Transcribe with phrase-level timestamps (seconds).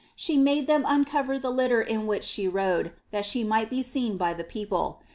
[0.15, 4.17] She made them uncover the litter in which ihe rode, that she might be seen
[4.17, 4.99] by the people.